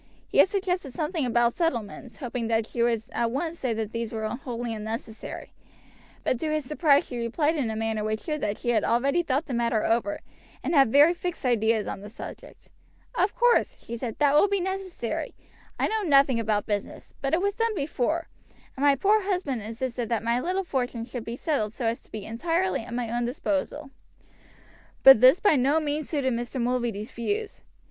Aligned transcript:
He 0.27 0.39
had 0.39 0.47
suggested 0.47 0.93
something 0.95 1.27
about 1.27 1.53
settlements, 1.53 2.17
hoping 2.17 2.47
that 2.47 2.65
she 2.65 2.81
would 2.81 3.03
at 3.11 3.29
once 3.29 3.59
say 3.59 3.71
that 3.75 3.91
these 3.91 4.11
were 4.11 4.27
wholly 4.29 4.73
unnecessary; 4.73 5.53
but 6.23 6.39
to 6.39 6.51
his 6.51 6.65
surprise 6.65 7.05
she 7.05 7.19
replied 7.19 7.55
in 7.55 7.69
a 7.69 7.75
manner 7.75 8.03
which 8.03 8.21
showed 8.21 8.41
that 8.41 8.57
she 8.57 8.69
had 8.69 8.83
already 8.83 9.21
thought 9.21 9.45
the 9.45 9.53
matter 9.53 9.85
over, 9.85 10.21
and 10.63 10.73
had 10.73 10.91
very 10.91 11.13
fixed 11.13 11.45
ideas 11.45 11.85
on 11.85 12.01
the 12.01 12.09
subject. 12.09 12.69
"Of 13.13 13.35
course," 13.35 13.77
she 13.79 13.95
said, 13.95 14.17
"that 14.17 14.33
will 14.33 14.47
be 14.47 14.59
necessary. 14.59 15.35
I 15.79 15.85
know 15.87 16.01
nothing 16.01 16.39
about 16.39 16.65
business, 16.65 17.13
but 17.21 17.35
it 17.35 17.39
was 17.43 17.53
done 17.53 17.75
before, 17.75 18.27
and 18.75 18.83
my 18.83 18.95
poor 18.95 19.21
husband 19.21 19.61
insisted 19.61 20.09
that 20.09 20.23
my 20.23 20.39
little 20.39 20.63
fortune 20.63 21.05
should 21.05 21.25
be 21.25 21.35
settled 21.35 21.73
so 21.73 21.85
as 21.85 22.01
to 22.01 22.11
be 22.11 22.25
entirely 22.25 22.81
at 22.81 22.93
my 22.95 23.15
own 23.15 23.25
disposal." 23.25 23.91
But 25.03 25.21
this 25.21 25.39
by 25.39 25.57
no 25.57 25.79
means 25.79 26.09
suited 26.09 26.33
Mr. 26.33 26.59
Mulready's 26.59 27.11
views. 27.11 27.61